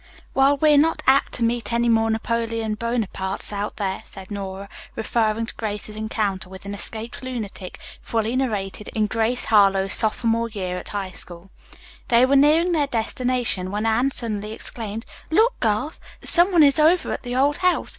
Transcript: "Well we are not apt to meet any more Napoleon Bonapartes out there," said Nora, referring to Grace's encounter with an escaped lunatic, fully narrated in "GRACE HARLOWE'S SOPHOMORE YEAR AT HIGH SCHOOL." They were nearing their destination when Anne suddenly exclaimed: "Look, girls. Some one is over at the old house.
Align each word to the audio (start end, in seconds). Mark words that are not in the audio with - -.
"Well 0.33 0.57
we 0.57 0.73
are 0.73 0.79
not 0.79 1.03
apt 1.05 1.31
to 1.33 1.43
meet 1.43 1.71
any 1.71 1.87
more 1.87 2.09
Napoleon 2.09 2.73
Bonapartes 2.73 3.53
out 3.53 3.75
there," 3.75 4.01
said 4.03 4.31
Nora, 4.31 4.67
referring 4.95 5.45
to 5.45 5.53
Grace's 5.53 5.95
encounter 5.95 6.49
with 6.49 6.65
an 6.65 6.73
escaped 6.73 7.21
lunatic, 7.21 7.79
fully 8.01 8.35
narrated 8.35 8.87
in 8.95 9.05
"GRACE 9.05 9.45
HARLOWE'S 9.45 9.93
SOPHOMORE 9.93 10.49
YEAR 10.49 10.77
AT 10.77 10.89
HIGH 10.89 11.11
SCHOOL." 11.11 11.51
They 12.07 12.25
were 12.25 12.35
nearing 12.35 12.71
their 12.71 12.87
destination 12.87 13.69
when 13.69 13.85
Anne 13.85 14.09
suddenly 14.09 14.53
exclaimed: 14.53 15.05
"Look, 15.29 15.59
girls. 15.59 15.99
Some 16.23 16.51
one 16.51 16.63
is 16.63 16.79
over 16.79 17.11
at 17.13 17.21
the 17.21 17.35
old 17.35 17.59
house. 17.59 17.89